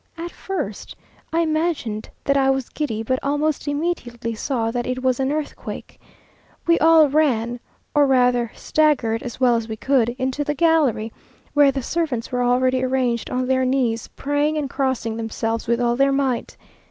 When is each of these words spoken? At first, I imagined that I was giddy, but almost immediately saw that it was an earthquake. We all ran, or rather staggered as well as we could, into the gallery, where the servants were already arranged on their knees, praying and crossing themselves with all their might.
At 0.17 0.31
first, 0.31 0.95
I 1.31 1.41
imagined 1.41 2.09
that 2.23 2.35
I 2.35 2.49
was 2.49 2.69
giddy, 2.69 3.03
but 3.03 3.19
almost 3.21 3.67
immediately 3.67 4.33
saw 4.33 4.71
that 4.71 4.87
it 4.87 5.03
was 5.03 5.19
an 5.19 5.31
earthquake. 5.31 6.01
We 6.65 6.79
all 6.79 7.07
ran, 7.07 7.59
or 7.93 8.07
rather 8.07 8.51
staggered 8.55 9.21
as 9.21 9.39
well 9.39 9.55
as 9.55 9.67
we 9.69 9.75
could, 9.75 10.09
into 10.17 10.43
the 10.43 10.55
gallery, 10.55 11.13
where 11.53 11.71
the 11.71 11.83
servants 11.83 12.31
were 12.31 12.41
already 12.43 12.83
arranged 12.83 13.29
on 13.29 13.45
their 13.45 13.63
knees, 13.63 14.07
praying 14.15 14.57
and 14.57 14.67
crossing 14.71 15.17
themselves 15.17 15.67
with 15.67 15.79
all 15.79 15.95
their 15.95 16.11
might. 16.11 16.57